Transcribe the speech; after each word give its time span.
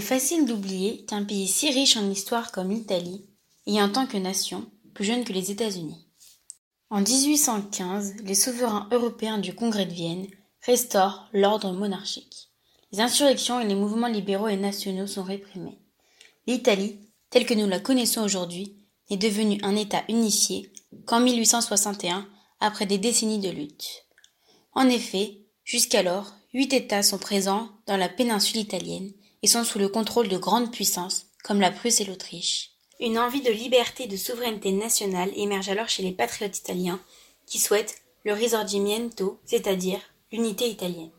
facile 0.00 0.44
d'oublier 0.44 1.04
qu'un 1.04 1.24
pays 1.24 1.48
si 1.48 1.70
riche 1.70 1.96
en 1.96 2.10
histoire 2.10 2.52
comme 2.52 2.70
l'Italie 2.70 3.26
est 3.66 3.80
en 3.80 3.90
tant 3.90 4.06
que 4.06 4.16
nation 4.16 4.70
plus 4.94 5.04
jeune 5.04 5.24
que 5.24 5.32
les 5.32 5.50
États-Unis. 5.50 6.06
En 6.90 7.00
1815, 7.00 8.16
les 8.24 8.34
souverains 8.34 8.88
européens 8.90 9.38
du 9.38 9.54
Congrès 9.54 9.86
de 9.86 9.92
Vienne 9.92 10.26
restaurent 10.62 11.28
l'ordre 11.32 11.72
monarchique. 11.72 12.50
Les 12.92 13.00
insurrections 13.00 13.60
et 13.60 13.66
les 13.66 13.74
mouvements 13.74 14.08
libéraux 14.08 14.48
et 14.48 14.56
nationaux 14.56 15.06
sont 15.06 15.22
réprimés. 15.22 15.78
L'Italie, 16.46 16.98
telle 17.30 17.44
que 17.44 17.54
nous 17.54 17.68
la 17.68 17.78
connaissons 17.78 18.22
aujourd'hui, 18.22 18.76
n'est 19.10 19.18
devenue 19.18 19.60
un 19.62 19.76
État 19.76 20.02
unifié 20.08 20.72
qu'en 21.06 21.20
1861, 21.20 22.26
après 22.60 22.86
des 22.86 22.98
décennies 22.98 23.38
de 23.38 23.50
lutte. 23.50 24.06
En 24.72 24.88
effet, 24.88 25.42
jusqu'alors, 25.64 26.34
huit 26.54 26.72
États 26.72 27.02
sont 27.02 27.18
présents 27.18 27.68
dans 27.86 27.96
la 27.96 28.08
péninsule 28.08 28.60
italienne 28.60 29.12
et 29.42 29.46
sont 29.46 29.64
sous 29.64 29.78
le 29.78 29.88
contrôle 29.88 30.28
de 30.28 30.36
grandes 30.36 30.72
puissances 30.72 31.26
comme 31.44 31.60
la 31.60 31.70
Prusse 31.70 32.00
et 32.00 32.04
l'Autriche. 32.04 32.70
Une 33.00 33.18
envie 33.18 33.42
de 33.42 33.52
liberté 33.52 34.04
et 34.04 34.08
de 34.08 34.16
souveraineté 34.16 34.72
nationale 34.72 35.30
émerge 35.36 35.68
alors 35.68 35.88
chez 35.88 36.02
les 36.02 36.12
patriotes 36.12 36.58
italiens 36.58 37.00
qui 37.46 37.58
souhaitent 37.58 38.02
le 38.24 38.32
risorgimento, 38.32 39.40
c'est-à-dire 39.44 40.00
l'unité 40.32 40.68
italienne. 40.68 41.12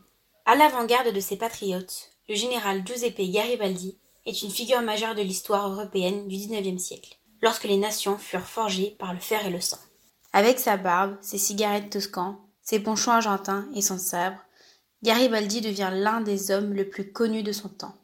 À 0.45 0.55
l'avant-garde 0.55 1.13
de 1.13 1.19
ces 1.19 1.37
patriotes, 1.37 2.11
le 2.27 2.35
général 2.35 2.85
Giuseppe 2.85 3.31
Garibaldi 3.31 3.97
est 4.25 4.41
une 4.41 4.51
figure 4.51 4.81
majeure 4.81 5.15
de 5.15 5.21
l'histoire 5.21 5.71
européenne 5.71 6.27
du 6.27 6.35
XIXe 6.35 6.81
siècle, 6.81 7.17
lorsque 7.41 7.63
les 7.63 7.77
nations 7.77 8.17
furent 8.17 8.45
forgées 8.45 8.95
par 8.99 9.13
le 9.13 9.19
fer 9.19 9.45
et 9.45 9.49
le 9.49 9.61
sang. 9.61 9.79
Avec 10.33 10.59
sa 10.59 10.77
barbe, 10.77 11.17
ses 11.21 11.37
cigarettes 11.37 11.89
toscans, 11.89 12.39
ses 12.61 12.79
ponchons 12.79 13.11
argentins 13.11 13.67
et 13.73 13.81
son 13.81 13.97
sabre, 13.97 14.37
Garibaldi 15.01 15.61
devient 15.61 15.91
l'un 15.91 16.21
des 16.21 16.51
hommes 16.51 16.73
le 16.73 16.87
plus 16.87 17.11
connus 17.11 17.41
de 17.41 17.51
son 17.51 17.69
temps. 17.69 17.95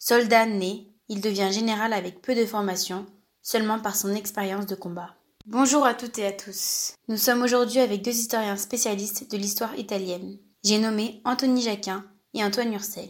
Soldat 0.00 0.46
né, 0.46 0.86
il 1.08 1.20
devient 1.20 1.50
général 1.52 1.92
avec 1.92 2.22
peu 2.22 2.36
de 2.36 2.46
formation, 2.46 3.04
seulement 3.42 3.80
par 3.80 3.96
son 3.96 4.14
expérience 4.14 4.66
de 4.66 4.76
combat. 4.76 5.16
Bonjour 5.44 5.84
à 5.84 5.92
toutes 5.92 6.18
et 6.18 6.26
à 6.26 6.30
tous. 6.30 6.94
Nous 7.08 7.16
sommes 7.16 7.42
aujourd'hui 7.42 7.80
avec 7.80 8.02
deux 8.02 8.12
historiens 8.12 8.56
spécialistes 8.56 9.28
de 9.28 9.36
l'histoire 9.36 9.76
italienne. 9.76 10.38
J'ai 10.62 10.78
nommé 10.78 11.20
Anthony 11.24 11.62
Jacquin 11.62 12.04
et 12.32 12.44
Antoine 12.44 12.72
Ursel. 12.72 13.08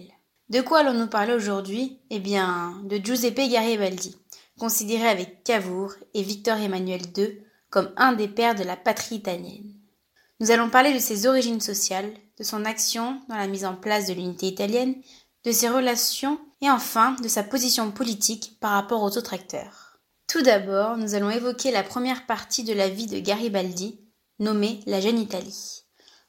De 0.49 0.63
quoi 0.63 0.79
allons-nous 0.79 1.09
parler 1.09 1.35
aujourd'hui? 1.35 2.01
Eh 2.09 2.21
bien, 2.21 2.81
de 2.85 2.97
Giuseppe 2.97 3.51
Garibaldi, 3.51 4.17
considéré 4.59 5.09
avec 5.09 5.45
Cavour 5.45 5.93
et 6.15 6.23
Victor 6.23 6.57
Emmanuel 6.57 7.03
II 7.17 7.39
comme 7.69 7.93
un 7.99 8.15
des 8.15 8.29
pères 8.29 8.55
de 8.55 8.65
la 8.65 8.77
patrie 8.77 9.17
italienne. 9.17 9.75
Nous 10.41 10.51
allons 10.53 10.71
parler 10.71 10.95
de 10.95 11.01
ses 11.01 11.27
origines 11.27 11.61
sociales, 11.61 12.15
de 12.39 12.45
son 12.45 12.65
action 12.65 13.21
dans 13.29 13.37
la 13.37 13.47
mise 13.47 13.67
en 13.67 13.75
place 13.75 14.07
de 14.07 14.15
l'unité 14.15 14.47
italienne, 14.47 14.95
de 15.45 15.53
ses 15.53 15.69
relations 15.69 16.39
et 16.61 16.71
enfin 16.71 17.17
de 17.23 17.29
sa 17.29 17.43
position 17.43 17.91
politique 17.91 18.59
par 18.61 18.73
rapport 18.73 19.03
aux 19.03 19.17
autres 19.17 19.35
acteurs. 19.35 19.99
Tout 20.27 20.43
d'abord, 20.43 20.97
nous 20.97 21.15
allons 21.15 21.31
évoquer 21.31 21.71
la 21.71 21.83
première 21.83 22.27
partie 22.27 22.65
de 22.65 22.75
la 22.75 22.89
vie 22.89 23.07
de 23.07 23.19
Garibaldi, 23.19 24.01
nommée 24.39 24.81
la 24.87 25.01
Jeune 25.01 25.19
Italie. 25.19 25.85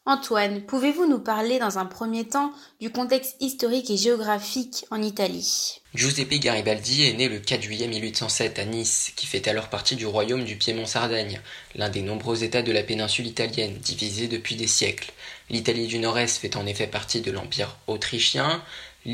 Antoine, 0.05 0.61
pouvez-vous 0.61 1.05
nous 1.05 1.19
parler 1.19 1.59
dans 1.59 1.77
un 1.77 1.85
premier 1.85 2.23
temps 2.23 2.51
du 2.79 2.89
contexte 2.89 3.35
historique 3.41 3.91
et 3.91 3.97
géographique 3.97 4.85
en 4.89 5.03
Italie? 5.03 5.81
Giuseppe 5.93 6.39
Garibaldi 6.39 7.03
est 7.03 7.13
né 7.13 7.27
le 7.27 7.39
4 7.39 7.61
juillet 7.61 7.87
1807 7.87 8.57
à 8.57 8.65
Nice, 8.65 9.11
qui 9.15 9.27
fait 9.27 9.47
alors 9.47 9.67
partie 9.67 9.95
du 9.95 10.07
royaume 10.07 10.45
du 10.45 10.55
Piémont-Sardaigne, 10.55 11.39
l'un 11.75 11.89
des 11.89 12.01
nombreux 12.01 12.43
États 12.43 12.63
de 12.63 12.71
la 12.71 12.81
péninsule 12.81 13.27
italienne, 13.27 13.77
divisés 13.77 14.27
depuis 14.27 14.55
des 14.55 14.65
siècles. 14.65 15.11
L'Italie 15.49 15.87
du 15.87 15.99
Nord-Est 15.99 16.37
fait 16.37 16.55
en 16.55 16.65
effet 16.65 16.87
partie 16.87 17.21
de 17.21 17.31
l'Empire 17.31 17.77
autrichien, 17.85 18.63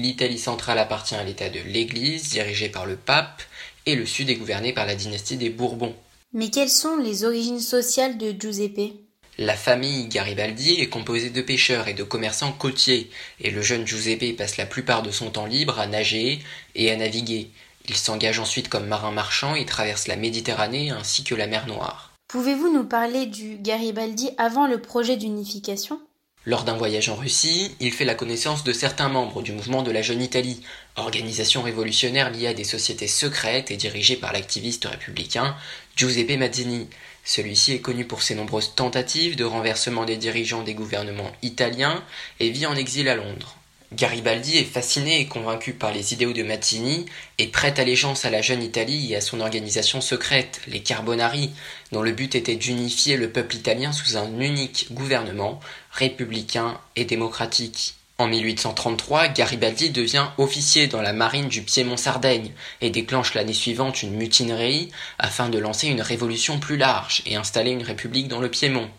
l'Italie 0.02 0.40
centrale 0.40 0.80
appartient 0.80 1.16
à 1.16 1.24
l'État 1.24 1.50
de 1.50 1.60
l'Église, 1.60 2.30
dirigé 2.30 2.70
par 2.70 2.86
le 2.86 2.96
pape, 2.96 3.42
et 3.86 3.96
le 3.96 4.06
Sud 4.06 4.30
est 4.30 4.36
gouverné 4.36 4.74
par 4.74 4.86
la 4.86 4.96
dynastie 4.96 5.38
des 5.38 5.50
Bourbons. 5.50 5.96
Mais 6.34 6.50
quelles 6.50 6.70
sont 6.70 6.98
les 6.98 7.24
origines 7.24 7.62
sociales 7.62 8.18
de 8.18 8.32
Giuseppe? 8.32 8.94
La 9.38 9.56
famille 9.56 10.08
Garibaldi 10.08 10.76
est 10.80 10.90
composée 10.90 11.30
de 11.30 11.42
pêcheurs 11.42 11.88
et 11.88 11.94
de 11.94 12.04
commerçants 12.04 12.54
côtiers, 12.54 13.10
et 13.42 13.52
le 13.52 13.62
jeune 13.62 13.86
Giuseppe 13.86 14.36
passe 14.38 14.58
la 14.58 14.66
plupart 14.66 15.04
de 15.04 15.12
son 15.12 15.30
temps 15.30 15.46
libre 15.46 15.80
à 15.80 15.88
nager 15.88 16.40
et 16.74 16.92
à 16.92 16.96
naviguer. 16.96 17.50
Il 17.88 17.96
s'engage 17.96 18.40
ensuite 18.40 18.70
comme 18.70 18.88
marin 18.88 19.12
marchand 19.12 19.56
et 19.56 19.66
traverse 19.66 20.08
la 20.08 20.16
Méditerranée 20.16 20.90
ainsi 20.90 21.24
que 21.24 21.36
la 21.36 21.48
mer 21.48 21.68
Noire. 21.68 22.12
Pouvez-vous 22.28 22.74
nous 22.74 22.86
parler 22.86 23.28
du 23.28 23.58
Garibaldi 23.58 24.30
avant 24.38 24.68
le 24.68 24.82
projet 24.82 25.16
d'unification? 25.16 26.00
Lors 26.46 26.64
d'un 26.64 26.78
voyage 26.78 27.10
en 27.10 27.16
Russie, 27.16 27.76
il 27.80 27.92
fait 27.92 28.06
la 28.06 28.14
connaissance 28.14 28.64
de 28.64 28.72
certains 28.72 29.10
membres 29.10 29.42
du 29.42 29.52
mouvement 29.52 29.82
de 29.82 29.90
la 29.90 30.04
Jeune 30.04 30.22
Italie, 30.22 30.62
organisation 30.96 31.64
révolutionnaire 31.64 32.30
liée 32.30 32.48
à 32.48 32.54
des 32.54 32.64
sociétés 32.64 33.08
secrètes 33.08 33.72
et 33.72 33.78
dirigée 33.78 34.16
par 34.16 34.32
l'activiste 34.32 34.86
républicain 34.86 35.56
Giuseppe 35.96 36.38
Mazzini. 36.38 36.88
Celui-ci 37.24 37.74
est 37.74 37.80
connu 37.80 38.06
pour 38.06 38.22
ses 38.22 38.36
nombreuses 38.36 38.76
tentatives 38.76 39.36
de 39.36 39.44
renversement 39.44 40.06
des 40.06 40.18
dirigeants 40.18 40.62
des 40.62 40.76
gouvernements 40.76 41.32
italiens 41.42 42.04
et 42.40 42.52
vit 42.52 42.68
en 42.68 42.76
exil 42.76 43.10
à 43.10 43.16
Londres. 43.16 43.58
Garibaldi 43.94 44.58
est 44.58 44.64
fasciné 44.64 45.22
et 45.22 45.28
convaincu 45.28 45.72
par 45.72 45.92
les 45.92 46.12
idéaux 46.12 46.34
de 46.34 46.44
Mazzini 46.44 47.06
et 47.38 47.48
prête 47.48 47.80
allégeance 47.80 48.26
à 48.26 48.30
la 48.30 48.42
jeune 48.42 48.62
Italie 48.62 49.14
et 49.14 49.16
à 49.16 49.22
son 49.22 49.40
organisation 49.40 50.02
secrète, 50.02 50.60
les 50.68 50.82
Carbonari, 50.82 51.52
dont 51.92 52.02
le 52.02 52.12
but 52.12 52.36
était 52.36 52.56
d'unifier 52.56 53.16
le 53.16 53.30
peuple 53.30 53.56
italien 53.56 53.92
sous 53.92 54.18
un 54.18 54.40
unique 54.40 54.88
gouvernement, 54.92 55.60
républicain 55.96 56.78
et 56.96 57.06
démocratique. 57.06 57.96
En 58.18 58.28
1833, 58.28 59.30
Garibaldi 59.30 59.90
devient 59.90 60.28
officier 60.38 60.88
dans 60.88 61.02
la 61.02 61.12
marine 61.12 61.50
du 61.50 61.62
Piémont-Sardaigne 61.62 62.54
et 62.82 62.90
déclenche 62.90 63.34
l'année 63.34 63.54
suivante 63.54 64.04
une 64.04 64.16
mutinerie 64.16 64.90
afin 65.20 65.50
de 65.50 65.58
lancer 65.58 65.88
une 65.88 66.02
révolution 66.02 66.60
plus 66.60 66.78
large 66.78 67.22
et 67.26 67.36
installer 67.36 67.72
une 67.72 67.84
république 67.84 68.28
dans 68.28 68.40
le 68.40 68.50
Piémont. 68.50 68.90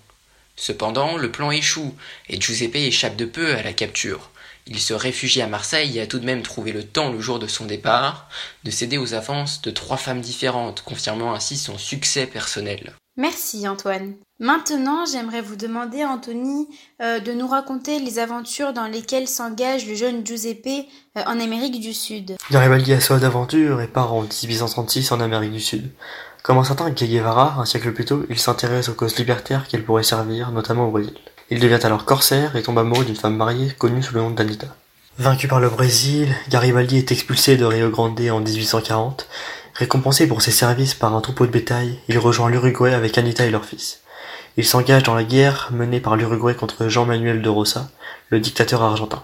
Cependant, 0.57 1.17
le 1.17 1.31
plan 1.31 1.51
échoue 1.51 1.95
et 2.29 2.41
Giuseppe 2.41 2.77
échappe 2.77 3.17
de 3.17 3.27
peu 3.27 3.55
à 3.55 3.63
la 3.63 3.73
capture. 3.73 4.31
Il 4.67 4.81
se 4.81 4.95
réfugie 4.95 5.43
à 5.43 5.47
Marseille 5.47 5.97
et 5.97 6.01
a 6.01 6.07
tout 6.07 6.19
de 6.19 6.27
même 6.27 6.43
trouvé 6.43 6.73
le 6.73 6.83
temps, 6.83 7.11
le 7.11 7.21
jour 7.21 7.39
de 7.39 7.47
son 7.47 7.67
départ, 7.67 8.29
de 8.65 8.71
céder 8.71 8.99
aux 8.99 9.15
avances 9.15 9.63
de 9.63 9.71
trois 9.71 9.97
femmes 9.97 10.21
différentes, 10.21 10.83
confirmant 10.83 11.35
ainsi 11.35 11.57
son 11.57 11.79
succès 11.79 12.27
personnel. 12.27 12.95
Merci 13.19 13.67
Antoine. 13.67 14.13
Maintenant, 14.41 15.07
j'aimerais 15.11 15.41
vous 15.41 15.57
demander, 15.57 16.05
Anthony, 16.05 16.69
euh, 17.01 17.19
de 17.19 17.33
nous 17.33 17.49
raconter 17.49 17.99
les 17.99 18.19
aventures 18.19 18.75
dans 18.75 18.87
lesquelles 18.87 19.27
s'engage 19.27 19.87
le 19.87 19.95
jeune 19.95 20.27
Giuseppe 20.27 20.87
euh, 21.17 21.23
en 21.27 21.41
Amérique 21.41 21.81
du 21.81 21.95
Sud. 21.95 22.37
Garibaldi 22.51 22.93
a 22.93 23.01
soif 23.01 23.19
d'aventure 23.19 23.81
et 23.81 23.89
part 23.89 24.13
en 24.13 24.21
1836 24.21 25.13
en 25.13 25.21
Amérique 25.21 25.53
du 25.53 25.61
Sud. 25.61 25.91
Comme 26.43 26.59
un 26.59 26.65
certain 26.65 26.95
Che 26.95 27.05
Guevara, 27.05 27.57
un 27.59 27.65
siècle 27.65 27.95
plus 27.95 28.05
tôt, 28.05 28.27
il 28.29 28.39
s'intéresse 28.39 28.91
aux 28.91 28.95
causes 28.95 29.17
libertaires 29.17 29.67
qu'elle 29.67 29.85
pourrait 29.85 30.03
servir, 30.03 30.53
notamment 30.53 30.89
au 30.89 30.91
Brésil. 30.91 31.15
Il 31.49 31.59
devient 31.59 31.81
alors 31.85 32.05
corsaire 32.05 32.55
et 32.55 32.63
tombe 32.63 32.79
amoureux 32.79 33.07
d'une 33.07 33.17
femme 33.17 33.37
mariée 33.37 33.73
connue 33.79 34.03
sous 34.03 34.15
le 34.15 34.21
nom 34.21 34.31
d'Anita. 34.31 34.67
Vaincu 35.19 35.49
par 35.49 35.61
le 35.61 35.71
Brésil, 35.71 36.29
Garibaldi 36.51 36.99
est 36.99 37.11
expulsé 37.11 37.57
de 37.57 37.65
Rio 37.65 37.89
Grande 37.89 38.21
en 38.21 38.41
1840 38.41 39.27
Récompensé 39.79 40.27
pour 40.27 40.41
ses 40.41 40.53
services 40.53 40.95
par 40.95 41.15
un 41.15 41.21
troupeau 41.21 41.45
de 41.45 41.51
bétail, 41.51 41.99
il 42.09 42.19
rejoint 42.19 42.49
l'Uruguay 42.49 42.95
avec 42.95 43.19
Anita 43.19 43.45
et 43.45 43.51
leur 43.51 43.67
fils. 43.67 44.01
Il 44.57 44.65
s'engage 44.65 45.03
dans 45.03 45.15
la 45.15 45.23
guerre 45.23 45.69
menée 45.71 46.01
par 46.01 46.17
l'Uruguay 46.17 46.55
contre 46.55 46.89
Jean-Manuel 46.89 47.43
de 47.43 47.49
Rosa, 47.51 47.91
le 48.31 48.41
dictateur 48.41 48.83
argentin. 48.83 49.23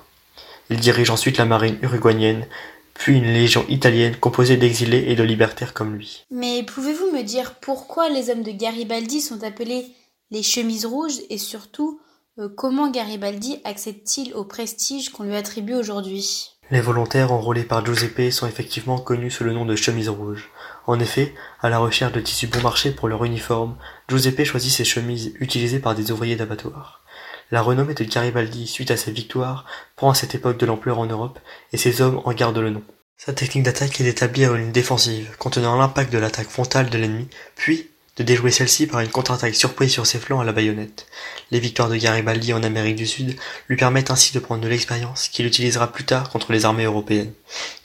Il 0.68 0.78
dirige 0.78 1.08
ensuite 1.08 1.38
la 1.38 1.46
marine 1.46 1.78
uruguayenne, 1.80 2.46
puis 2.92 3.16
une 3.16 3.32
légion 3.32 3.64
italienne 3.70 4.16
composée 4.16 4.58
d'exilés 4.58 5.06
et 5.08 5.16
de 5.16 5.22
libertaires 5.22 5.72
comme 5.72 5.94
lui. 5.94 6.26
Mais 6.30 6.62
pouvez-vous 6.64 7.10
me 7.12 7.22
dire 7.22 7.54
pourquoi 7.62 8.10
les 8.10 8.28
hommes 8.28 8.42
de 8.42 8.50
Garibaldi 8.50 9.22
sont 9.22 9.42
appelés 9.44 9.86
les 10.30 10.42
chemises 10.42 10.84
rouges 10.84 11.20
et 11.30 11.38
surtout 11.38 11.98
euh, 12.38 12.50
comment 12.54 12.90
Garibaldi 12.90 13.58
accède-t-il 13.64 14.34
au 14.34 14.44
prestige 14.44 15.08
qu'on 15.08 15.24
lui 15.24 15.34
attribue 15.34 15.74
aujourd'hui? 15.74 16.50
Les 16.72 16.80
volontaires 16.80 17.32
enrôlés 17.32 17.64
par 17.64 17.84
Giuseppe 17.84 18.32
sont 18.32 18.46
effectivement 18.46 18.98
connus 18.98 19.30
sous 19.30 19.44
le 19.44 19.52
nom 19.52 19.66
de 19.66 19.76
chemises 19.76 20.08
rouges. 20.08 20.48
En 20.86 20.98
effet, 20.98 21.34
à 21.60 21.68
la 21.68 21.78
recherche 21.78 22.12
de 22.12 22.20
tissus 22.20 22.46
bon 22.46 22.62
marché 22.62 22.92
pour 22.92 23.08
leur 23.08 23.24
uniforme, 23.24 23.76
Giuseppe 24.08 24.44
choisit 24.44 24.72
ces 24.72 24.86
chemises 24.86 25.34
utilisées 25.38 25.80
par 25.80 25.94
des 25.94 26.10
ouvriers 26.10 26.34
d'abattoir. 26.34 27.04
La 27.50 27.60
renommée 27.60 27.92
de 27.92 28.04
Garibaldi 28.04 28.66
suite 28.66 28.90
à 28.90 28.96
ses 28.96 29.12
victoires 29.12 29.66
prend 29.96 30.10
à 30.10 30.14
cette 30.14 30.34
époque 30.34 30.56
de 30.56 30.64
l'ampleur 30.64 30.98
en 30.98 31.04
Europe 31.04 31.38
et 31.74 31.76
ses 31.76 32.00
hommes 32.00 32.22
en 32.24 32.32
gardent 32.32 32.56
le 32.56 32.70
nom. 32.70 32.82
Sa 33.18 33.34
technique 33.34 33.64
d'attaque 33.64 34.00
est 34.00 34.04
d'établir 34.04 34.54
une 34.54 34.72
défensive 34.72 35.36
contenant 35.36 35.76
l'impact 35.76 36.10
de 36.10 36.18
l'attaque 36.18 36.48
frontale 36.48 36.88
de 36.88 36.96
l'ennemi, 36.96 37.28
puis 37.54 37.90
de 38.16 38.22
déjouer 38.22 38.50
celle-ci 38.50 38.86
par 38.86 39.00
une 39.00 39.08
contre-attaque 39.08 39.54
surprise 39.54 39.92
sur 39.92 40.06
ses 40.06 40.18
flancs 40.18 40.40
à 40.40 40.44
la 40.44 40.52
baïonnette. 40.52 41.06
Les 41.50 41.60
victoires 41.60 41.88
de 41.88 41.96
Garibaldi 41.96 42.52
en 42.52 42.62
Amérique 42.62 42.96
du 42.96 43.06
Sud 43.06 43.36
lui 43.68 43.76
permettent 43.76 44.10
ainsi 44.10 44.34
de 44.34 44.38
prendre 44.38 44.62
de 44.62 44.68
l'expérience 44.68 45.28
qu'il 45.28 45.46
utilisera 45.46 45.92
plus 45.92 46.04
tard 46.04 46.30
contre 46.30 46.52
les 46.52 46.64
armées 46.64 46.84
européennes. 46.84 47.32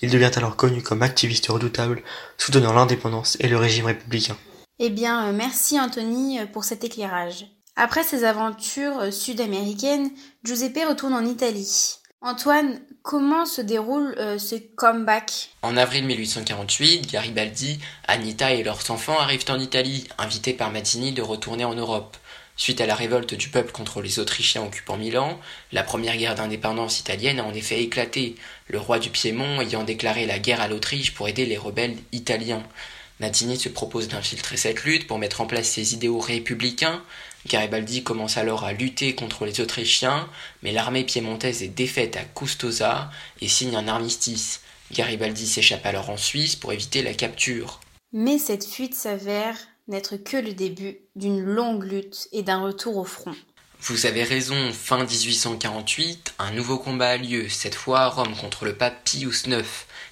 Il 0.01 0.11
devient 0.11 0.31
alors 0.35 0.55
connu 0.55 0.81
comme 0.81 1.01
activiste 1.01 1.47
redoutable, 1.47 2.01
soutenant 2.37 2.73
l'indépendance 2.73 3.37
et 3.39 3.47
le 3.47 3.57
régime 3.57 3.85
républicain. 3.85 4.37
Eh 4.79 4.89
bien, 4.89 5.27
euh, 5.27 5.33
merci 5.33 5.79
Anthony 5.79 6.39
euh, 6.39 6.45
pour 6.45 6.63
cet 6.63 6.83
éclairage. 6.83 7.47
Après 7.75 8.03
ses 8.03 8.23
aventures 8.23 8.99
euh, 8.99 9.11
sud-américaines, 9.11 10.09
Giuseppe 10.43 10.79
retourne 10.87 11.13
en 11.13 11.25
Italie. 11.25 11.97
Antoine, 12.21 12.81
comment 13.03 13.45
se 13.45 13.61
déroule 13.61 14.15
euh, 14.17 14.39
ce 14.39 14.55
comeback 14.55 15.49
En 15.61 15.77
avril 15.77 16.03
1848, 16.05 17.11
Garibaldi, 17.11 17.79
Anita 18.07 18.53
et 18.53 18.63
leurs 18.63 18.89
enfants 18.89 19.19
arrivent 19.19 19.45
en 19.49 19.59
Italie, 19.59 20.07
invités 20.17 20.53
par 20.53 20.71
Mazzini 20.71 21.11
de 21.11 21.21
retourner 21.21 21.63
en 21.63 21.75
Europe. 21.75 22.17
Suite 22.55 22.81
à 22.81 22.87
la 22.87 22.95
révolte 22.95 23.35
du 23.35 23.49
peuple 23.49 23.71
contre 23.71 24.01
les 24.01 24.17
Autrichiens 24.17 24.63
occupant 24.63 24.97
Milan, 24.97 25.39
la 25.71 25.83
première 25.83 26.17
guerre 26.17 26.33
d'indépendance 26.33 26.99
italienne 26.99 27.39
a 27.39 27.43
en 27.43 27.53
effet 27.53 27.83
éclaté, 27.83 28.35
le 28.67 28.79
roi 28.79 28.97
du 28.97 29.11
Piémont 29.11 29.61
ayant 29.61 29.83
déclaré 29.83 30.25
la 30.25 30.39
guerre 30.39 30.61
à 30.61 30.67
l'Autriche 30.67 31.13
pour 31.13 31.27
aider 31.27 31.45
les 31.45 31.57
rebelles 31.57 31.97
italiens. 32.13 32.63
Mazzini 33.19 33.57
se 33.57 33.69
propose 33.69 34.07
d'infiltrer 34.07 34.57
cette 34.57 34.83
lutte 34.83 35.05
pour 35.05 35.19
mettre 35.19 35.41
en 35.41 35.45
place 35.45 35.69
ses 35.69 35.93
idéaux 35.93 36.19
républicains. 36.19 37.03
Garibaldi 37.45 38.03
commence 38.03 38.37
alors 38.37 38.63
à 38.63 38.73
lutter 38.73 39.15
contre 39.15 39.45
les 39.45 39.61
Autrichiens, 39.61 40.29
mais 40.63 40.71
l'armée 40.71 41.03
piémontaise 41.03 41.63
est 41.63 41.67
défaite 41.67 42.17
à 42.17 42.23
Custoza 42.23 43.09
et 43.41 43.47
signe 43.47 43.75
un 43.75 43.87
armistice. 43.87 44.61
Garibaldi 44.91 45.47
s'échappe 45.47 45.85
alors 45.85 46.09
en 46.09 46.17
Suisse 46.17 46.55
pour 46.55 46.73
éviter 46.73 47.03
la 47.03 47.13
capture. 47.13 47.79
Mais 48.13 48.37
cette 48.37 48.65
fuite 48.65 48.95
s'avère 48.95 49.57
n'être 49.87 50.17
que 50.17 50.37
le 50.37 50.53
début 50.53 50.97
d'une 51.15 51.41
longue 51.41 51.83
lutte 51.83 52.27
et 52.31 52.43
d'un 52.43 52.61
retour 52.61 52.97
au 52.97 53.05
front. 53.05 53.35
Vous 53.79 54.07
avez 54.07 54.23
raison, 54.23 54.73
fin 54.73 55.05
1848, 55.05 56.33
un 56.39 56.51
nouveau 56.51 56.79
combat 56.79 57.09
a 57.09 57.17
lieu, 57.17 57.47
cette 57.47 57.75
fois 57.75 57.99
à 58.01 58.07
Rome 58.09 58.35
contre 58.35 58.65
le 58.65 58.73
pape 58.73 59.03
Pius 59.03 59.45
IX, 59.45 59.63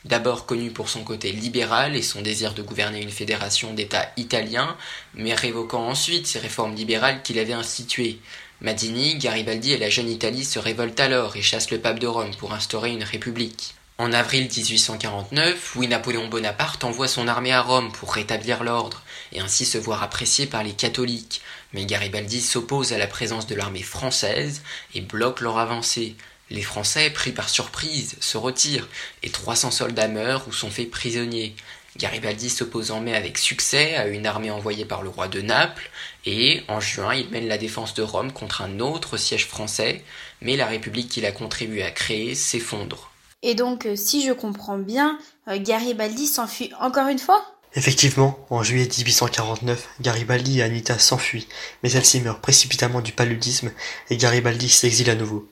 d'abord 0.06 0.46
connu 0.46 0.70
pour 0.70 0.88
son 0.88 1.04
côté 1.04 1.32
libéral 1.32 1.96
et 1.96 2.04
son 2.04 2.22
désir 2.22 2.54
de 2.54 2.62
gouverner 2.62 3.02
une 3.02 3.10
fédération 3.10 3.74
d'États 3.74 4.12
italiens, 4.18 4.78
mais 5.16 5.34
révoquant 5.34 5.88
ensuite 5.88 6.28
ses 6.28 6.40
réformes 6.40 6.76
libérales 6.76 7.24
qu'il 7.24 7.40
avait 7.40 7.54
instituées. 7.54 8.20
Mazzini, 8.62 9.18
Garibaldi 9.18 9.74
et 9.74 9.80
la 9.80 9.90
jeune 9.90 10.10
Italie 10.10 10.46
se 10.46 10.60
révoltent 10.60 11.00
alors 11.00 11.36
et 11.36 11.42
chassent 11.42 11.72
le 11.72 11.82
pape 11.82 12.00
de 12.00 12.08
Rome 12.08 12.36
pour 12.38 12.54
instaurer 12.54 12.92
une 12.92 13.04
république. 13.04 13.75
En 13.98 14.12
avril 14.12 14.50
1849, 14.54 15.76
Louis-Napoléon 15.76 16.28
Bonaparte 16.28 16.84
envoie 16.84 17.08
son 17.08 17.30
armée 17.30 17.54
à 17.54 17.62
Rome 17.62 17.94
pour 17.94 18.14
rétablir 18.14 18.62
l'ordre 18.62 19.02
et 19.32 19.40
ainsi 19.40 19.64
se 19.64 19.78
voir 19.78 20.04
apprécié 20.04 20.48
par 20.48 20.64
les 20.64 20.74
catholiques, 20.74 21.42
mais 21.72 21.86
Garibaldi 21.86 22.42
s'oppose 22.42 22.92
à 22.92 22.98
la 22.98 23.08
présence 23.08 23.48
de 23.48 23.56
l'armée 23.56 23.84
française 23.84 24.64
et 24.96 25.00
bloque 25.00 25.40
leur 25.40 25.60
avancée. 25.60 26.18
Les 26.50 26.62
Français, 26.62 27.10
pris 27.10 27.32
par 27.32 27.48
surprise, 27.48 28.18
se 28.20 28.36
retirent 28.38 28.90
et 29.24 29.30
300 29.30 29.72
soldats 29.72 30.10
meurent 30.10 30.46
ou 30.50 30.52
sont 30.52 30.70
faits 30.70 30.92
prisonniers. 30.92 31.56
Garibaldi 31.96 32.50
s'oppose 32.50 32.92
en 32.92 33.00
mai 33.00 33.16
avec 33.16 33.38
succès 33.38 33.96
à 33.96 34.08
une 34.08 34.28
armée 34.28 34.52
envoyée 34.52 34.84
par 34.84 35.04
le 35.04 35.10
roi 35.10 35.30
de 35.30 35.40
Naples 35.40 35.90
et, 36.26 36.64
en 36.68 36.82
juin, 36.82 37.16
il 37.16 37.30
mène 37.30 37.48
la 37.48 37.58
défense 37.58 37.94
de 37.94 38.04
Rome 38.04 38.34
contre 38.34 38.62
un 38.62 38.82
autre 38.82 39.16
siège 39.16 39.48
français, 39.48 40.04
mais 40.42 40.58
la 40.58 40.66
république 40.66 41.08
qu'il 41.08 41.26
a 41.26 41.32
contribué 41.32 41.82
à 41.82 41.92
créer 41.92 42.36
s'effondre. 42.36 43.15
Et 43.48 43.54
donc, 43.54 43.86
euh, 43.86 43.96
si 43.96 44.26
je 44.26 44.32
comprends 44.32 44.80
bien, 44.80 45.20
euh, 45.48 45.60
Garibaldi 45.62 46.26
s'enfuit 46.26 46.72
encore 46.82 47.08
une 47.10 47.20
fois? 47.20 47.46
Effectivement, 47.76 48.40
en 48.50 48.64
juillet 48.64 48.88
1849, 48.88 49.88
Garibaldi 50.02 50.60
et 50.60 50.64
Anita 50.64 50.98
s'enfuient, 50.98 51.48
mais 51.84 51.90
celle-ci 51.90 52.22
meurt 52.22 52.42
précipitamment 52.42 53.02
du 53.02 53.12
paludisme 53.12 53.72
et 54.10 54.18
Garibaldi 54.18 54.68
s'exile 54.68 55.12
à 55.12 55.16
nouveau. 55.16 55.48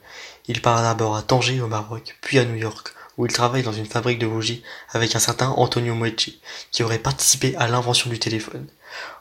Il 0.47 0.59
part 0.59 0.81
d'abord 0.81 1.15
à 1.15 1.21
Tanger 1.21 1.61
au 1.61 1.67
Maroc, 1.67 2.17
puis 2.21 2.39
à 2.39 2.45
New 2.45 2.55
York, 2.55 2.95
où 3.19 3.27
il 3.27 3.31
travaille 3.31 3.61
dans 3.61 3.71
une 3.71 3.85
fabrique 3.85 4.17
de 4.17 4.25
bougies 4.25 4.63
avec 4.89 5.15
un 5.15 5.19
certain 5.19 5.49
Antonio 5.49 5.93
Moetti, 5.93 6.41
qui 6.71 6.81
aurait 6.81 6.97
participé 6.97 7.55
à 7.57 7.67
l'invention 7.67 8.09
du 8.09 8.17
téléphone. 8.17 8.65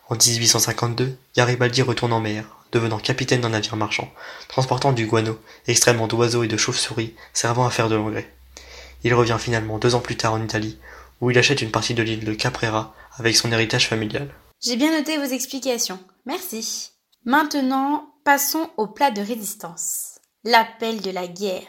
En 0.09 0.15
1852, 0.15 1.15
Garibaldi 1.37 1.83
retourne 1.83 2.15
en 2.15 2.21
mer, 2.21 2.47
devenant 2.73 2.99
capitaine 2.99 3.43
d'un 3.43 3.51
navire 3.51 3.77
marchand, 3.77 4.11
transportant 4.49 4.93
du 4.93 5.05
guano, 5.05 5.39
extrêmement 5.67 6.09
d'oiseaux 6.09 6.43
et 6.43 6.49
de 6.49 6.57
chauves-souris, 6.57 7.15
servant 7.35 7.67
à 7.67 7.71
faire 7.71 7.91
de 7.91 7.97
l'engrais. 7.97 8.33
Il 9.05 9.15
revient 9.15 9.39
finalement 9.39 9.79
deux 9.79 9.95
ans 9.95 10.01
plus 10.01 10.17
tard 10.17 10.35
en 10.35 10.43
Italie, 10.43 10.79
où 11.21 11.31
il 11.31 11.39
achète 11.39 11.63
une 11.63 11.71
partie 11.71 11.95
de 11.95 12.03
l'île 12.03 12.25
de 12.25 12.35
Caprera 12.35 12.95
avec 13.19 13.37
son 13.37 13.53
héritage 13.53 13.89
familial. 13.89 14.29
J'ai 14.61 14.77
bien 14.77 14.97
noté 14.97 15.19
vos 15.19 15.25
explications. 15.25 15.99
Merci. 16.25 16.91
Maintenant, 17.25 18.15
passons 18.25 18.71
au 18.77 18.87
plat 18.87 19.11
de 19.11 19.21
résistance. 19.21 20.19
L'appel 20.45 21.01
de 21.01 21.11
la 21.11 21.27
guerre. 21.27 21.63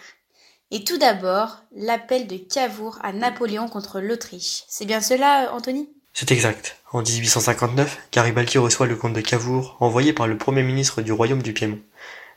Et 0.71 0.83
tout 0.83 0.97
d'abord, 0.97 1.57
l'appel 1.75 2.25
de 2.25 2.37
Cavour 2.37 2.97
à 3.03 3.13
Napoléon 3.13 3.67
contre 3.67 3.99
l'Autriche. 3.99 4.63
C'est 4.67 4.85
bien 4.85 5.01
cela, 5.01 5.53
Anthony? 5.53 5.89
C'est 6.13 6.31
exact. 6.31 6.77
En 6.91 7.01
1859, 7.01 8.09
Garibaldi 8.11 8.57
reçoit 8.59 8.85
le 8.85 8.95
comte 8.95 9.13
de 9.13 9.21
Cavour, 9.21 9.77
envoyé 9.79 10.13
par 10.13 10.27
le 10.27 10.37
premier 10.37 10.63
ministre 10.63 11.01
du 11.01 11.11
royaume 11.11 11.41
du 11.41 11.53
Piémont. 11.53 11.81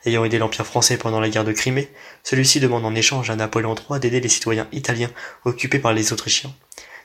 Ayant 0.04 0.24
aidé 0.24 0.38
l'Empire 0.38 0.66
français 0.66 0.98
pendant 0.98 1.20
la 1.20 1.28
guerre 1.28 1.44
de 1.44 1.52
Crimée, 1.52 1.90
celui-ci 2.22 2.60
demande 2.60 2.84
en 2.84 2.94
échange 2.94 3.30
à 3.30 3.36
Napoléon 3.36 3.74
III 3.74 3.98
d'aider 3.98 4.20
les 4.20 4.28
citoyens 4.28 4.68
italiens 4.72 5.10
occupés 5.44 5.78
par 5.78 5.92
les 5.94 6.12
Autrichiens. 6.12 6.54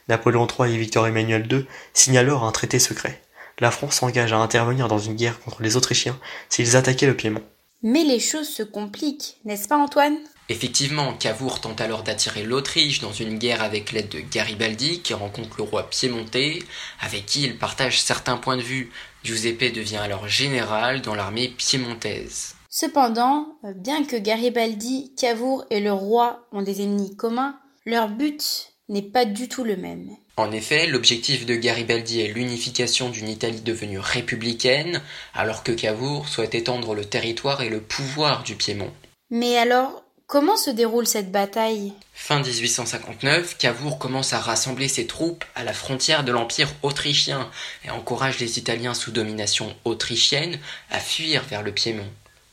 Napoléon 0.08 0.48
III 0.48 0.74
et 0.74 0.78
Victor 0.78 1.08
Emmanuel 1.08 1.48
II 1.52 1.66
signent 1.94 2.18
alors 2.18 2.44
un 2.44 2.52
traité 2.52 2.80
secret. 2.80 3.22
La 3.60 3.72
France 3.72 3.96
s'engage 3.96 4.34
à 4.34 4.38
intervenir 4.38 4.88
dans 4.88 5.00
une 5.00 5.16
guerre 5.16 5.40
contre 5.40 5.62
les 5.62 5.78
Autrichiens 5.78 6.20
s'ils 6.50 6.76
attaquaient 6.76 7.08
le 7.08 7.16
Piémont. 7.16 7.44
Mais 7.84 8.04
les 8.04 8.20
choses 8.20 8.50
se 8.50 8.64
compliquent, 8.64 9.38
n'est-ce 9.46 9.68
pas 9.68 9.78
Antoine? 9.78 10.18
Effectivement, 10.50 11.14
Cavour 11.14 11.62
tente 11.62 11.82
alors 11.82 12.04
d'attirer 12.04 12.44
l'Autriche 12.44 13.00
dans 13.00 13.14
une 13.14 13.40
guerre 13.40 13.64
avec 13.64 13.92
l'aide 13.92 14.10
de 14.10 14.20
Garibaldi, 14.20 15.02
qui 15.02 15.14
rencontre 15.14 15.56
le 15.58 15.64
roi 15.64 15.90
piémontais, 15.90 16.60
avec 17.00 17.26
qui 17.26 17.44
il 17.44 17.58
partage 17.58 18.02
certains 18.02 18.38
points 18.38 18.58
de 18.58 18.62
vue. 18.62 18.92
Giuseppe 19.24 19.74
devient 19.74 19.98
alors 19.98 20.28
général 20.28 21.02
dans 21.02 21.16
l'armée 21.16 21.48
piémontaise. 21.48 22.56
Cependant, 22.74 23.58
bien 23.76 24.06
que 24.06 24.16
Garibaldi, 24.16 25.14
Cavour 25.18 25.66
et 25.70 25.82
le 25.82 25.92
roi 25.92 26.48
ont 26.54 26.62
des 26.62 26.82
ennemis 26.82 27.18
communs, 27.18 27.60
leur 27.86 28.08
but 28.08 28.72
n'est 28.88 29.02
pas 29.02 29.26
du 29.26 29.50
tout 29.50 29.66
le 29.66 29.76
même. 29.76 30.10
En 30.38 30.54
effet, 30.54 30.88
l'objectif 30.88 31.46
de 31.46 31.56
Garibaldi 31.56 32.22
est 32.22 32.32
l'unification 32.32 33.10
d'une 33.10 33.28
Italie 33.28 33.60
devenue 33.60 34.00
républicaine, 34.00 35.02
alors 35.34 35.64
que 35.64 35.74
Cavour 35.74 36.30
souhaite 36.30 36.56
étendre 36.56 36.96
le 36.96 37.04
territoire 37.04 37.62
et 37.62 37.68
le 37.68 37.82
pouvoir 37.82 38.44
du 38.44 38.56
Piémont. 38.56 38.94
Mais 39.30 39.58
alors, 39.58 40.06
comment 40.26 40.56
se 40.56 40.70
déroule 40.70 41.08
cette 41.08 41.30
bataille? 41.30 41.92
Fin 42.14 42.42
1859, 42.42 43.58
Cavour 43.58 44.00
commence 44.00 44.32
à 44.32 44.40
rassembler 44.40 44.88
ses 44.88 45.08
troupes 45.08 45.44
à 45.56 45.66
la 45.66 45.74
frontière 45.74 46.24
de 46.24 46.32
l'Empire 46.32 46.70
autrichien 46.84 47.52
et 47.84 47.90
encourage 47.90 48.40
les 48.40 48.60
Italiens 48.60 48.94
sous 48.94 49.12
domination 49.12 49.76
autrichienne 49.84 50.58
à 50.90 51.00
fuir 51.00 51.44
vers 51.44 51.64
le 51.64 51.74
Piémont. 51.74 52.08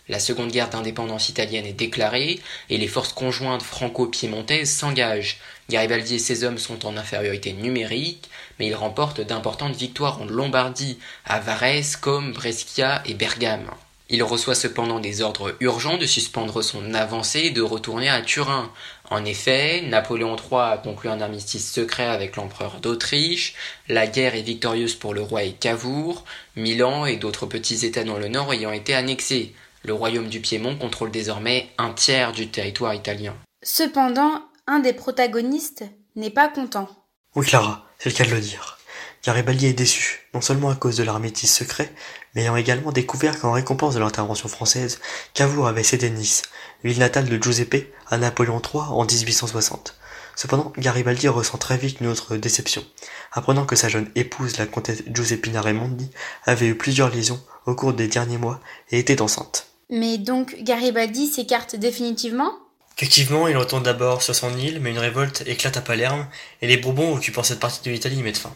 La 0.08 0.18
seconde 0.18 0.50
guerre 0.50 0.70
d'indépendance 0.70 1.28
italienne 1.28 1.66
est 1.66 1.72
déclarée 1.72 2.40
et 2.70 2.78
les 2.78 2.88
forces 2.88 3.12
conjointes 3.12 3.62
franco-piémontaises 3.62 4.70
s'engagent. 4.70 5.38
Garibaldi 5.68 6.14
et 6.14 6.18
ses 6.18 6.44
hommes 6.44 6.58
sont 6.58 6.86
en 6.86 6.96
infériorité 6.96 7.52
numérique, 7.52 8.30
mais 8.58 8.66
ils 8.68 8.74
remportent 8.74 9.20
d'importantes 9.20 9.76
victoires 9.76 10.22
en 10.22 10.24
Lombardie, 10.24 10.98
à 11.26 11.40
Varese, 11.40 11.96
Comme, 11.96 12.32
Brescia 12.32 13.02
et 13.04 13.14
Bergame. 13.14 13.70
Il 14.10 14.22
reçoit 14.22 14.54
cependant 14.54 15.00
des 15.00 15.20
ordres 15.20 15.54
urgents 15.60 15.98
de 15.98 16.06
suspendre 16.06 16.62
son 16.62 16.94
avancée 16.94 17.40
et 17.40 17.50
de 17.50 17.60
retourner 17.60 18.08
à 18.08 18.22
Turin. 18.22 18.72
En 19.10 19.22
effet, 19.26 19.82
Napoléon 19.82 20.36
III 20.36 20.60
a 20.60 20.80
conclu 20.82 21.10
un 21.10 21.20
armistice 21.20 21.70
secret 21.70 22.06
avec 22.06 22.36
l'empereur 22.36 22.80
d'Autriche, 22.80 23.54
la 23.88 24.06
guerre 24.06 24.34
est 24.34 24.42
victorieuse 24.42 24.94
pour 24.94 25.12
le 25.12 25.20
roi 25.20 25.42
et 25.42 25.52
Cavour, 25.52 26.24
Milan 26.56 27.04
et 27.04 27.16
d'autres 27.16 27.44
petits 27.44 27.84
États 27.84 28.04
dans 28.04 28.16
le 28.16 28.28
nord 28.28 28.54
ayant 28.54 28.72
été 28.72 28.94
annexés. 28.94 29.52
Le 29.88 29.94
royaume 29.94 30.28
du 30.28 30.40
Piémont 30.40 30.76
contrôle 30.76 31.10
désormais 31.10 31.70
un 31.78 31.94
tiers 31.94 32.32
du 32.32 32.50
territoire 32.50 32.92
italien. 32.92 33.34
Cependant, 33.62 34.42
un 34.66 34.80
des 34.80 34.92
protagonistes 34.92 35.82
n'est 36.14 36.28
pas 36.28 36.50
content. 36.50 36.90
Oui, 37.34 37.46
Clara, 37.46 37.86
c'est 37.98 38.10
le 38.10 38.14
cas 38.14 38.26
de 38.26 38.34
le 38.34 38.40
dire. 38.40 38.76
Garibaldi 39.24 39.64
est 39.64 39.72
déçu, 39.72 40.28
non 40.34 40.42
seulement 40.42 40.68
à 40.68 40.74
cause 40.74 40.98
de 40.98 41.04
l'armistice 41.04 41.56
secret, 41.56 41.90
mais 42.34 42.42
ayant 42.42 42.56
également 42.56 42.92
découvert 42.92 43.40
qu'en 43.40 43.52
récompense 43.52 43.94
de 43.94 44.00
l'intervention 44.00 44.50
française, 44.50 45.00
Cavour 45.32 45.66
avait 45.66 45.82
cédé 45.82 46.10
Nice, 46.10 46.42
ville 46.84 46.98
natale 46.98 47.24
de 47.24 47.42
Giuseppe, 47.42 47.90
à 48.10 48.18
Napoléon 48.18 48.60
III 48.60 48.82
en 48.90 49.06
1860. 49.06 49.96
Cependant, 50.36 50.70
Garibaldi 50.76 51.28
ressent 51.28 51.56
très 51.56 51.78
vite 51.78 52.02
une 52.02 52.08
autre 52.08 52.36
déception, 52.36 52.84
apprenant 53.32 53.64
que 53.64 53.74
sa 53.74 53.88
jeune 53.88 54.10
épouse, 54.16 54.58
la 54.58 54.66
comtesse 54.66 55.02
Giuseppina 55.06 55.62
Raimondi, 55.62 56.10
avait 56.44 56.66
eu 56.66 56.74
plusieurs 56.74 57.08
liaisons 57.08 57.42
au 57.64 57.74
cours 57.74 57.94
des 57.94 58.06
derniers 58.06 58.36
mois 58.36 58.60
et 58.90 58.98
était 58.98 59.22
enceinte. 59.22 59.67
Mais 59.90 60.18
donc 60.18 60.56
Garibaldi 60.62 61.26
s'écarte 61.26 61.76
définitivement? 61.76 62.52
Effectivement, 62.96 63.46
il 63.46 63.56
retourne 63.56 63.84
d'abord 63.84 64.22
sur 64.22 64.34
son 64.34 64.56
île, 64.58 64.80
mais 64.80 64.90
une 64.90 64.98
révolte 64.98 65.44
éclate 65.46 65.76
à 65.76 65.80
Palerme, 65.80 66.26
et 66.60 66.66
les 66.66 66.76
Bourbons 66.76 67.14
occupant 67.14 67.44
cette 67.44 67.60
partie 67.60 67.80
de 67.84 67.90
l'Italie 67.92 68.16
y 68.18 68.22
mettent 68.22 68.38
fin. 68.38 68.52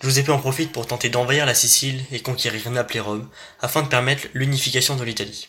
Giuseppe 0.00 0.30
en 0.30 0.38
profite 0.38 0.72
pour 0.72 0.86
tenter 0.86 1.10
d'envahir 1.10 1.46
la 1.46 1.54
Sicile 1.54 2.02
et 2.10 2.20
conquérir 2.20 2.70
Naples 2.70 2.96
et 2.96 3.00
Rome, 3.00 3.28
afin 3.60 3.82
de 3.82 3.88
permettre 3.88 4.28
l'unification 4.32 4.96
de 4.96 5.04
l'Italie. 5.04 5.48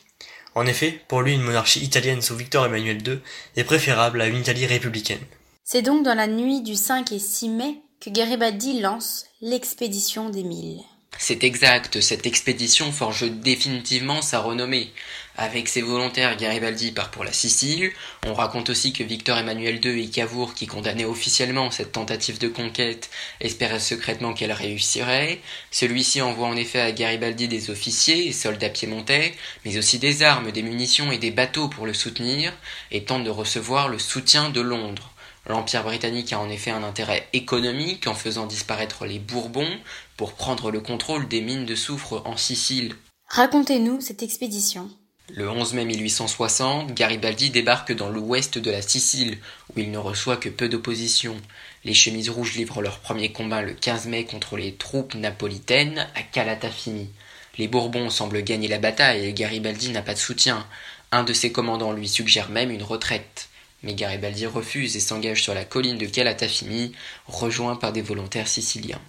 En 0.56 0.68
effet, 0.68 1.02
pour 1.08 1.22
lui, 1.22 1.34
une 1.34 1.42
monarchie 1.42 1.84
italienne 1.84 2.22
sous 2.22 2.36
Victor 2.36 2.66
Emmanuel 2.66 3.02
II 3.08 3.20
est 3.56 3.64
préférable 3.64 4.22
à 4.22 4.28
une 4.28 4.38
Italie 4.38 4.68
républicaine. 4.68 5.24
C'est 5.64 5.82
donc 5.82 6.04
dans 6.04 6.14
la 6.14 6.28
nuit 6.28 6.62
du 6.62 6.76
5 6.76 7.12
et 7.14 7.20
6 7.20 7.50
mai 7.50 7.78
que 8.02 8.10
Garibaldi 8.10 8.82
lance 8.82 9.26
l'expédition 9.42 10.30
des 10.30 10.44
Mille. 10.44 10.82
C'est 11.18 11.44
exact, 11.44 12.02
cette 12.02 12.26
expédition 12.26 12.92
forge 12.92 13.30
définitivement 13.30 14.22
sa 14.22 14.40
renommée. 14.40 14.92
Avec 15.36 15.68
ses 15.68 15.82
volontaires, 15.82 16.36
Garibaldi 16.38 16.92
part 16.92 17.12
pour 17.12 17.24
la 17.24 17.32
Sicile. 17.32 17.92
On 18.28 18.34
raconte 18.34 18.70
aussi 18.70 18.94
que 18.94 19.04
Victor 19.04 19.38
Emmanuel 19.38 19.84
II 19.84 20.04
et 20.04 20.10
Cavour, 20.10 20.54
qui 20.54 20.68
condamnaient 20.68 21.06
officiellement 21.06 21.72
cette 21.72 21.94
tentative 21.94 22.40
de 22.40 22.50
conquête, 22.50 23.10
espéraient 23.40 23.80
secrètement 23.80 24.34
qu'elle 24.34 24.52
réussirait. 24.52 25.40
Celui-ci 25.72 26.22
envoie 26.22 26.48
en 26.48 26.58
effet 26.58 26.82
à 26.82 26.92
Garibaldi 26.92 27.48
des 27.48 27.70
officiers 27.70 28.28
et 28.28 28.34
soldats 28.34 28.70
piémontais, 28.70 29.34
mais 29.66 29.78
aussi 29.78 30.00
des 30.00 30.24
armes, 30.24 30.52
des 30.52 30.62
munitions 30.62 31.12
et 31.12 31.18
des 31.18 31.32
bateaux 31.32 31.68
pour 31.68 31.86
le 31.86 31.94
soutenir, 31.94 32.54
et 32.92 33.06
tente 33.06 33.24
de 33.24 33.30
recevoir 33.30 33.88
le 33.88 34.00
soutien 34.00 34.50
de 34.50 34.62
Londres. 34.62 35.14
L'Empire 35.46 35.84
britannique 35.84 36.32
a 36.32 36.40
en 36.40 36.50
effet 36.50 36.72
un 36.72 36.84
intérêt 36.84 37.28
économique 37.34 38.08
en 38.08 38.16
faisant 38.16 38.46
disparaître 38.46 39.06
les 39.06 39.20
Bourbons 39.20 39.78
pour 40.18 40.34
prendre 40.34 40.72
le 40.72 40.80
contrôle 40.80 41.28
des 41.28 41.42
mines 41.42 41.66
de 41.66 41.76
soufre 41.76 42.22
en 42.26 42.38
Sicile. 42.38 42.96
Racontez-nous 43.28 44.02
cette 44.02 44.24
expédition. 44.24 44.90
Le 45.30 45.50
11 45.50 45.74
mai 45.74 45.86
1860, 45.86 46.94
Garibaldi 46.94 47.50
débarque 47.50 47.94
dans 47.94 48.10
l'ouest 48.10 48.58
de 48.58 48.70
la 48.70 48.82
Sicile, 48.82 49.38
où 49.70 49.80
il 49.80 49.90
ne 49.90 49.98
reçoit 49.98 50.38
que 50.38 50.50
peu 50.50 50.68
d'opposition. 50.68 51.38
Les 51.86 51.94
chemises 51.94 52.30
rouges 52.30 52.56
livrent 52.56 52.82
leur 52.82 53.00
premier 53.00 53.32
combat 53.32 53.62
le 53.62 53.74
15 53.74 54.08
mai 54.08 54.26
contre 54.26 54.58
les 54.58 54.76
troupes 54.76 55.16
napolitaines 55.16 56.08
à 56.16 56.24
Calatafimi. 56.24 57.10
Les 57.58 57.68
Bourbons 57.68 58.10
semblent 58.10 58.44
gagner 58.44 58.68
la 58.68 58.80
bataille 58.80 59.26
et 59.26 59.34
Garibaldi 59.34 59.90
n'a 59.90 60.02
pas 60.02 60.14
de 60.14 60.20
soutien. 60.20 60.68
Un 61.12 61.24
de 61.24 61.34
ses 61.34 61.52
commandants 61.52 61.94
lui 61.94 62.10
suggère 62.10 62.50
même 62.50 62.72
une 62.72 62.84
retraite. 62.84 63.50
Mais 63.82 63.94
Garibaldi 63.94 64.46
refuse 64.46 64.96
et 64.96 65.00
s'engage 65.00 65.42
sur 65.42 65.54
la 65.54 65.66
colline 65.66 65.98
de 65.98 66.06
Calatafimi, 66.06 66.92
rejoint 67.28 67.76
par 67.76 67.94
des 67.94 68.02
volontaires 68.02 68.48
siciliens. 68.48 69.02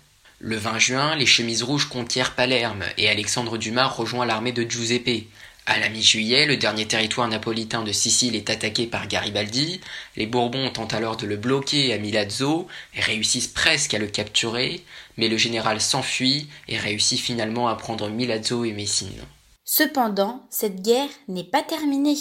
Le 0.47 0.59
20 0.59 0.79
juin, 0.79 1.17
les 1.17 1.25
chemises 1.25 1.63
rouges 1.63 1.89
conquièrent 1.89 2.35
Palerme 2.35 2.85
et 2.99 3.09
Alexandre 3.09 3.57
Dumas 3.57 3.87
rejoint 3.87 4.27
l'armée 4.27 4.53
de 4.53 4.63
Giuseppe. 4.63 5.27
À 5.65 5.79
la 5.79 5.89
mi-juillet, 5.89 6.45
le 6.45 6.59
dernier 6.59 6.87
territoire 6.87 7.27
napolitain 7.29 7.83
de 7.83 7.93
Sicile 7.93 8.37
est 8.37 8.51
attaqué 8.51 8.87
par 8.87 9.09
Garibaldi. 9.09 9.81
Les 10.17 10.27
Bourbons 10.27 10.69
tentent 10.69 10.93
alors 10.93 11.17
de 11.17 11.27
le 11.27 11.39
bloquer 11.39 11.95
à 11.95 11.97
Milazzo 11.97 12.69
et 12.95 13.01
réussissent 13.01 13.49
presque 13.49 13.95
à 13.95 13.99
le 13.99 14.07
capturer, 14.07 14.85
mais 15.17 15.29
le 15.29 15.39
général 15.39 15.81
s'enfuit 15.81 16.51
et 16.69 16.77
réussit 16.77 17.19
finalement 17.19 17.69
à 17.69 17.75
prendre 17.77 18.11
Milazzo 18.11 18.67
et 18.67 18.73
Messine. 18.73 19.25
Cependant, 19.65 20.47
cette 20.51 20.83
guerre 20.83 21.09
n'est 21.27 21.45
pas 21.45 21.63
terminée. 21.63 22.19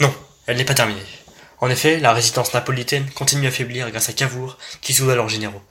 Non, 0.00 0.12
elle 0.48 0.56
n'est 0.56 0.64
pas 0.64 0.74
terminée. 0.74 0.98
En 1.60 1.70
effet, 1.70 2.00
la 2.00 2.12
résistance 2.12 2.54
napolitaine 2.54 3.08
continue 3.10 3.46
à 3.46 3.52
faiblir 3.52 3.88
grâce 3.92 4.08
à 4.08 4.14
Cavour, 4.14 4.58
qui 4.80 4.92
souda 4.92 5.14
leurs 5.14 5.28
généraux. 5.28 5.62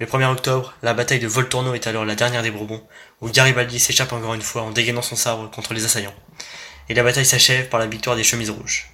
Le 0.00 0.06
1er 0.06 0.32
octobre, 0.32 0.74
la 0.82 0.94
bataille 0.94 1.20
de 1.20 1.28
Volturno 1.28 1.74
est 1.74 1.86
alors 1.86 2.04
la 2.04 2.16
dernière 2.16 2.42
des 2.42 2.50
Bourbons, 2.50 2.82
où 3.20 3.28
Garibaldi 3.28 3.78
s'échappe 3.78 4.12
encore 4.12 4.34
une 4.34 4.42
fois 4.42 4.62
en 4.62 4.70
dégainant 4.70 5.02
son 5.02 5.16
sabre 5.16 5.50
contre 5.50 5.72
les 5.72 5.84
assaillants 5.84 6.14
et 6.88 6.94
la 6.94 7.02
bataille 7.02 7.26
s'achève 7.26 7.68
par 7.68 7.80
la 7.80 7.86
victoire 7.86 8.16
des 8.16 8.24
chemises 8.24 8.50
rouges. 8.50 8.90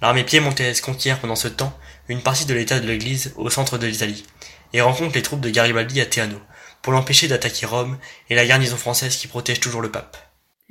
L'armée 0.00 0.24
piémontaise 0.24 0.80
conquiert 0.80 1.20
pendant 1.20 1.36
ce 1.36 1.48
temps 1.48 1.76
une 2.08 2.22
partie 2.22 2.46
de 2.46 2.54
l'état 2.54 2.80
de 2.80 2.86
l'église 2.86 3.34
au 3.36 3.50
centre 3.50 3.78
de 3.78 3.86
l'Italie, 3.86 4.24
et 4.72 4.80
rencontre 4.80 5.14
les 5.14 5.22
troupes 5.22 5.40
de 5.40 5.50
Garibaldi 5.50 6.00
à 6.00 6.06
Teano, 6.06 6.38
pour 6.82 6.92
l'empêcher 6.92 7.28
d'attaquer 7.28 7.66
Rome 7.66 7.98
et 8.30 8.34
la 8.34 8.46
garnison 8.46 8.76
française 8.76 9.16
qui 9.16 9.26
protège 9.26 9.60
toujours 9.60 9.82
le 9.82 9.90
pape. 9.90 10.16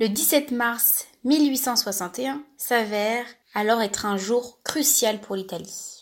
Le 0.00 0.08
17 0.08 0.50
mars 0.50 1.06
1861 1.24 2.42
s'avère 2.56 3.24
alors 3.54 3.82
être 3.82 4.06
un 4.06 4.16
jour 4.16 4.58
crucial 4.64 5.20
pour 5.20 5.36
l'Italie. 5.36 5.99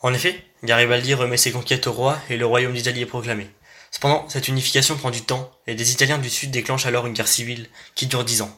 En 0.00 0.14
effet, 0.14 0.44
Garibaldi 0.62 1.14
remet 1.14 1.36
ses 1.36 1.50
conquêtes 1.50 1.88
au 1.88 1.92
roi 1.92 2.18
et 2.30 2.36
le 2.36 2.46
royaume 2.46 2.74
d'Italie 2.74 3.02
est 3.02 3.06
proclamé. 3.06 3.50
Cependant, 3.90 4.28
cette 4.28 4.48
unification 4.48 4.96
prend 4.96 5.10
du 5.10 5.22
temps 5.22 5.50
et 5.66 5.74
des 5.74 5.92
Italiens 5.92 6.18
du 6.18 6.30
Sud 6.30 6.50
déclenchent 6.50 6.86
alors 6.86 7.06
une 7.06 7.14
guerre 7.14 7.26
civile 7.26 7.68
qui 7.94 8.06
dure 8.06 8.24
dix 8.24 8.42
ans. 8.42 8.56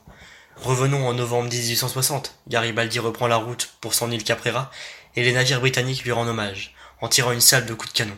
Revenons 0.56 1.08
en 1.08 1.14
novembre 1.14 1.48
1860. 1.48 2.34
Garibaldi 2.48 2.98
reprend 2.98 3.26
la 3.26 3.36
route 3.36 3.70
pour 3.80 3.94
son 3.94 4.10
île 4.10 4.24
Caprera 4.24 4.70
et 5.16 5.22
les 5.22 5.32
navires 5.32 5.60
britanniques 5.60 6.04
lui 6.04 6.12
rendent 6.12 6.28
hommage, 6.28 6.74
en 7.00 7.08
tirant 7.08 7.32
une 7.32 7.40
salve 7.40 7.66
de 7.66 7.74
coups 7.74 7.92
de 7.92 7.98
canon. 7.98 8.16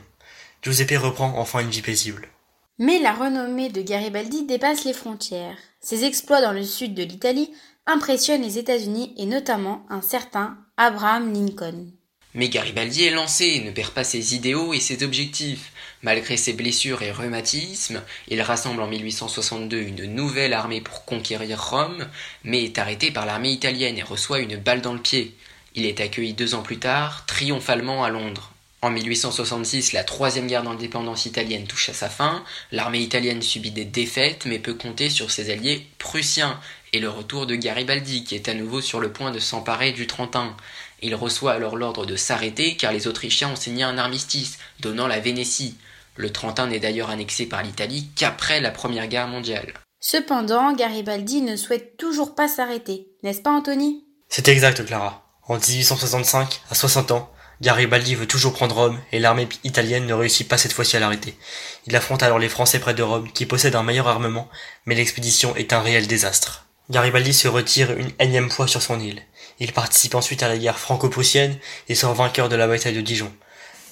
Giuseppe 0.62 0.99
reprend 1.00 1.38
enfin 1.38 1.61
une 1.61 1.71
vie 1.71 1.83
paisible. 1.83 2.29
Mais 2.79 2.99
la 2.99 3.12
renommée 3.12 3.69
de 3.69 3.83
Garibaldi 3.83 4.45
dépasse 4.47 4.85
les 4.85 4.93
frontières. 4.93 5.57
Ses 5.81 6.05
exploits 6.05 6.41
dans 6.41 6.52
le 6.52 6.64
sud 6.64 6.95
de 6.95 7.05
l'Italie 7.05 7.52
impressionnent 7.87 8.43
les 8.43 8.59
États-Unis 8.59 9.14
et 9.17 9.26
notamment 9.26 9.87
un 9.91 10.02
certain 10.02 10.59
Abraham 10.76 11.33
Lincoln. 11.33 11.87
Mais 12.35 12.49
Garibaldi 12.49 13.05
est 13.05 13.11
lancé 13.11 13.61
ne 13.61 13.71
perd 13.71 13.93
pas 13.93 14.05
ses 14.05 14.35
idéaux 14.35 14.73
et 14.73 14.81
ses 14.81 15.03
objectifs. 15.03 15.73
Malgré 16.01 16.37
ses 16.37 16.55
blessures 16.55 17.03
et 17.03 17.12
rhumatismes, 17.12 18.03
il 18.29 18.41
rassemble 18.41 18.83
en 18.83 18.89
1862 18.89 19.81
une 19.81 20.07
nouvelle 20.07 20.55
armée 20.55 20.81
pour 20.81 21.05
conquérir 21.05 21.62
Rome, 21.62 22.09
mais 22.43 22.65
est 22.65 22.79
arrêté 22.79 23.11
par 23.11 23.27
l'armée 23.27 23.53
italienne 23.53 23.99
et 23.99 24.03
reçoit 24.03 24.41
une 24.41 24.57
balle 24.57 24.81
dans 24.81 24.95
le 24.95 25.01
pied. 25.01 25.35
Il 25.75 25.85
est 25.85 26.01
accueilli 26.01 26.33
deux 26.33 26.55
ans 26.55 26.62
plus 26.62 26.79
tard, 26.79 27.25
triomphalement 27.27 28.03
à 28.03 28.11
Londres. 28.11 28.53
En 28.81 28.91
1866, 28.91 29.93
la 29.93 30.03
troisième 30.03 30.49
guerre 30.49 30.65
d'indépendance 30.65 31.27
italienne 31.27 31.69
touche 31.69 31.89
à 31.89 31.95
sa 31.95 32.09
fin, 32.09 32.43
l'armée 32.73 32.99
italienne 32.99 33.41
subit 33.41 33.71
des 33.71 33.85
défaites 33.85 34.45
mais 34.45 34.59
peut 34.59 34.75
compter 34.75 35.09
sur 35.09 35.31
ses 35.31 35.51
alliés 35.51 35.87
prussiens, 35.99 36.59
et 36.93 36.99
le 36.99 37.09
retour 37.09 37.47
de 37.47 37.55
Garibaldi 37.55 38.25
qui 38.25 38.35
est 38.35 38.49
à 38.49 38.55
nouveau 38.55 38.81
sur 38.81 38.99
le 38.99 39.12
point 39.12 39.31
de 39.31 39.39
s'emparer 39.39 39.93
du 39.93 40.09
Trentin. 40.09 40.57
Il 41.02 41.16
reçoit 41.16 41.52
alors 41.52 41.76
l'ordre 41.76 42.06
de 42.06 42.16
s'arrêter 42.16 42.76
car 42.76 42.92
les 42.92 43.09
Autrichiens 43.09 43.50
ont 43.50 43.56
signé 43.56 43.82
un 43.82 43.99
armistice, 43.99 44.59
donnant 44.80 45.09
la 45.09 45.18
Vénétie. 45.18 45.76
Le 46.16 46.30
Trentin 46.30 46.68
n'est 46.68 46.78
d'ailleurs 46.78 47.11
annexé 47.11 47.47
par 47.47 47.62
l'Italie 47.62 48.09
qu'après 48.14 48.61
la 48.61 48.71
Première 48.71 49.09
Guerre 49.09 49.26
mondiale. 49.26 49.75
Cependant, 50.00 50.73
Garibaldi 50.75 51.42
ne 51.42 51.56
souhaite 51.56 51.97
toujours 51.97 52.35
pas 52.35 52.49
s'arrêter, 52.49 53.09
n'est-ce 53.23 53.42
pas 53.42 53.50
Anthony? 53.50 54.04
C'est 54.28 54.49
exact, 54.49 54.85
Clara. 54.85 55.28
En 55.49 55.54
1865, 55.54 56.61
à 56.71 56.75
60 56.75 57.11
ans, 57.11 57.32
Garibaldi 57.61 58.14
veut 58.14 58.26
toujours 58.26 58.52
prendre 58.52 58.75
Rome 58.75 59.00
et 59.12 59.18
l'armée 59.21 59.49
italienne 59.62 60.06
ne 60.06 60.14
réussit 60.14 60.49
pas 60.49 60.59
cette 60.59 60.73
fois-ci 60.73 60.97
à 60.97 61.00
l'arrêter. 61.00 61.37
Il 61.87 61.94
affronte 61.94 62.23
alors 62.23 62.38
les 62.38 62.49
Français 62.49 62.80
près 62.80 62.94
de 62.94 63.02
Rome 63.02 63.30
qui 63.32 63.47
possèdent 63.47 63.76
un 63.76 63.85
meilleur 63.85 64.09
armement, 64.09 64.49
mais 64.87 64.94
l'expédition 64.94 65.54
est 65.54 65.73
un 65.73 65.80
réel 65.80 66.06
désastre. 66.06 66.66
Garibaldi 66.90 67.32
se 67.32 67.47
retire 67.47 67.92
une 67.92 68.11
énième 68.18 68.50
fois 68.50 68.66
sur 68.66 68.82
son 68.82 68.99
île. 68.99 69.23
Il 69.62 69.73
participe 69.73 70.16
ensuite 70.16 70.42
à 70.42 70.49
la 70.49 70.59
guerre 70.59 70.81
franco-prussienne 70.81 71.57
et 71.88 71.95
sort 71.95 72.14
vainqueur 72.14 72.49
de 72.49 72.57
la 72.57 72.66
bataille 72.66 72.97
de 72.97 73.00
Dijon. 73.00 73.33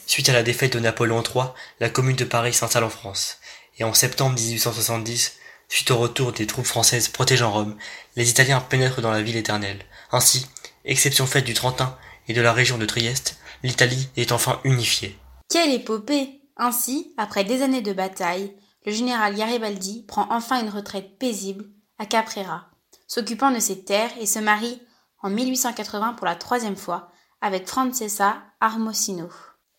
Suite 0.05 0.29
à 0.29 0.33
la 0.33 0.43
défaite 0.43 0.73
de 0.73 0.81
Napoléon 0.81 1.23
III, 1.23 1.45
la 1.79 1.89
commune 1.89 2.17
de 2.17 2.25
Paris 2.25 2.53
s'installe 2.53 2.83
en 2.83 2.91
France. 2.91 3.39
Et 3.79 3.85
en 3.85 3.95
septembre 3.95 4.35
1870, 4.35 5.37
suite 5.69 5.93
au 5.93 5.99
retour 5.99 6.33
des 6.33 6.49
troupes 6.49 6.67
françaises 6.67 7.07
protégeant 7.07 7.53
Rome, 7.53 7.77
les 8.17 8.31
Italiens 8.31 8.61
pénètrent 8.61 9.01
dans 9.01 9.13
la 9.13 9.23
ville 9.23 9.37
éternelle. 9.37 9.79
Ainsi, 10.11 10.49
exception 10.85 11.25
faite 11.25 11.45
du 11.45 11.55
Trentin 11.55 11.97
et 12.27 12.33
de 12.33 12.41
la 12.41 12.53
région 12.53 12.77
de 12.77 12.85
Trieste, 12.85 13.39
l'Italie 13.63 14.09
est 14.17 14.33
enfin 14.33 14.59
unifiée. 14.65 15.17
Quelle 15.49 15.73
épopée 15.73 16.41
Ainsi, 16.57 17.15
après 17.17 17.45
des 17.45 17.63
années 17.63 17.81
de 17.81 17.93
bataille, 17.93 18.57
le 18.87 18.91
général 18.91 19.37
Garibaldi 19.37 20.05
prend 20.09 20.27
enfin 20.31 20.61
une 20.61 20.71
retraite 20.71 21.17
paisible 21.21 21.67
à 22.01 22.07
Caprera, 22.07 22.71
s'occupant 23.07 23.53
de 23.53 23.61
ses 23.61 23.85
terres 23.85 24.11
et 24.21 24.27
se 24.27 24.41
marie 24.41 24.81
en 25.23 25.31
1880 25.31 26.15
pour 26.15 26.27
la 26.27 26.35
troisième 26.35 26.77
fois 26.77 27.11
avec 27.41 27.67
Francesa 27.67 28.39
Armosino. 28.61 29.29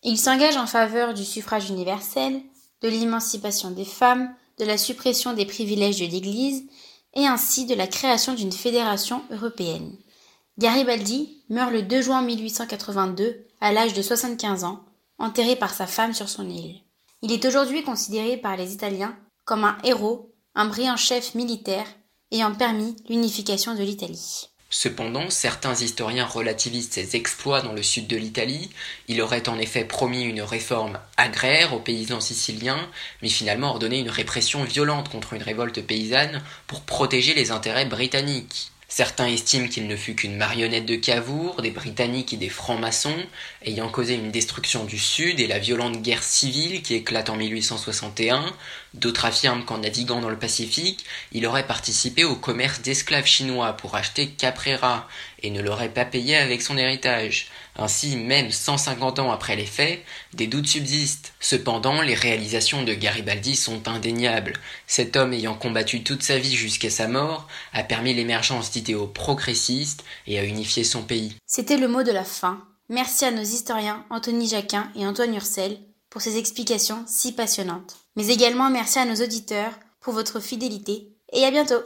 Il 0.02 0.18
s'engage 0.18 0.56
en 0.56 0.66
faveur 0.66 1.14
du 1.14 1.24
suffrage 1.24 1.70
universel, 1.70 2.42
de 2.80 2.88
l'émancipation 2.88 3.70
des 3.70 3.84
femmes, 3.84 4.34
de 4.58 4.64
la 4.64 4.76
suppression 4.76 5.32
des 5.32 5.46
privilèges 5.46 6.00
de 6.00 6.06
l'Église 6.06 6.64
et 7.14 7.26
ainsi 7.26 7.66
de 7.66 7.74
la 7.74 7.86
création 7.86 8.34
d'une 8.34 8.52
fédération 8.52 9.22
européenne. 9.30 9.96
Garibaldi 10.58 11.42
meurt 11.48 11.72
le 11.72 11.82
2 11.82 12.02
juin 12.02 12.22
1882 12.22 13.46
à 13.60 13.72
l'âge 13.72 13.94
de 13.94 14.02
75 14.02 14.64
ans, 14.64 14.84
enterré 15.18 15.56
par 15.56 15.72
sa 15.72 15.86
femme 15.86 16.14
sur 16.14 16.28
son 16.28 16.48
île. 16.48 16.80
Il 17.22 17.32
est 17.32 17.44
aujourd'hui 17.44 17.84
considéré 17.84 18.36
par 18.36 18.56
les 18.56 18.74
Italiens 18.74 19.16
comme 19.44 19.64
un 19.64 19.78
héros, 19.84 20.34
un 20.54 20.66
brillant 20.66 20.96
chef 20.96 21.34
militaire 21.34 21.86
ayant 22.32 22.54
permis 22.54 22.96
l'unification 23.08 23.74
de 23.74 23.82
l'Italie. 23.82 24.51
Cependant, 24.74 25.28
certains 25.28 25.74
historiens 25.74 26.24
relativisent 26.24 26.90
ses 26.90 27.14
exploits 27.14 27.60
dans 27.60 27.74
le 27.74 27.82
sud 27.82 28.06
de 28.06 28.16
l'Italie. 28.16 28.70
Il 29.06 29.20
aurait 29.20 29.50
en 29.50 29.58
effet 29.58 29.84
promis 29.84 30.22
une 30.22 30.40
réforme 30.40 30.98
agraire 31.18 31.74
aux 31.74 31.78
paysans 31.78 32.22
siciliens, 32.22 32.88
mais 33.20 33.28
finalement 33.28 33.68
ordonné 33.68 33.98
une 33.98 34.08
répression 34.08 34.64
violente 34.64 35.10
contre 35.10 35.34
une 35.34 35.42
révolte 35.42 35.82
paysanne 35.82 36.42
pour 36.66 36.80
protéger 36.80 37.34
les 37.34 37.50
intérêts 37.50 37.84
britanniques. 37.84 38.71
Certains 38.94 39.28
estiment 39.28 39.68
qu'il 39.68 39.86
ne 39.86 39.96
fut 39.96 40.14
qu'une 40.14 40.36
marionnette 40.36 40.84
de 40.84 40.96
Cavour, 40.96 41.62
des 41.62 41.70
Britanniques 41.70 42.34
et 42.34 42.36
des 42.36 42.50
francs-maçons, 42.50 43.24
ayant 43.64 43.88
causé 43.88 44.16
une 44.16 44.30
destruction 44.30 44.84
du 44.84 44.98
Sud 44.98 45.40
et 45.40 45.46
la 45.46 45.58
violente 45.58 46.02
guerre 46.02 46.22
civile 46.22 46.82
qui 46.82 46.96
éclate 46.96 47.30
en 47.30 47.36
1861. 47.36 48.44
D'autres 48.92 49.24
affirment 49.24 49.64
qu'en 49.64 49.78
naviguant 49.78 50.20
dans 50.20 50.28
le 50.28 50.38
Pacifique, 50.38 51.06
il 51.32 51.46
aurait 51.46 51.66
participé 51.66 52.24
au 52.24 52.36
commerce 52.36 52.82
d'esclaves 52.82 53.24
chinois 53.24 53.72
pour 53.78 53.94
acheter 53.94 54.28
Caprera 54.28 55.08
et 55.42 55.48
ne 55.48 55.62
l'aurait 55.62 55.88
pas 55.88 56.04
payé 56.04 56.36
avec 56.36 56.60
son 56.60 56.76
héritage. 56.76 57.46
Ainsi, 57.76 58.16
même 58.16 58.50
150 58.50 59.18
ans 59.18 59.32
après 59.32 59.56
les 59.56 59.66
faits, 59.66 60.02
des 60.34 60.46
doutes 60.46 60.66
subsistent. 60.66 61.32
Cependant, 61.40 62.02
les 62.02 62.14
réalisations 62.14 62.82
de 62.82 62.92
Garibaldi 62.92 63.56
sont 63.56 63.88
indéniables. 63.88 64.54
Cet 64.86 65.16
homme 65.16 65.32
ayant 65.32 65.54
combattu 65.54 66.02
toute 66.02 66.22
sa 66.22 66.38
vie 66.38 66.54
jusqu'à 66.54 66.90
sa 66.90 67.08
mort 67.08 67.48
a 67.72 67.82
permis 67.82 68.14
l'émergence 68.14 68.70
d'idéaux 68.70 69.06
progressistes 69.06 70.04
et 70.26 70.38
a 70.38 70.44
unifié 70.44 70.84
son 70.84 71.02
pays. 71.02 71.34
C'était 71.46 71.78
le 71.78 71.88
mot 71.88 72.02
de 72.02 72.12
la 72.12 72.24
fin. 72.24 72.62
Merci 72.88 73.24
à 73.24 73.30
nos 73.30 73.42
historiens 73.42 74.04
Anthony 74.10 74.48
Jacquin 74.48 74.90
et 74.94 75.06
Antoine 75.06 75.34
Ursel 75.34 75.78
pour 76.10 76.20
ces 76.20 76.36
explications 76.36 77.04
si 77.06 77.32
passionnantes. 77.32 77.96
Mais 78.16 78.28
également 78.28 78.68
merci 78.68 78.98
à 78.98 79.06
nos 79.06 79.14
auditeurs 79.14 79.72
pour 80.00 80.12
votre 80.12 80.40
fidélité 80.40 81.08
et 81.32 81.44
à 81.44 81.50
bientôt 81.50 81.80